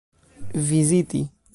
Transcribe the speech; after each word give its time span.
viziti 0.67 1.27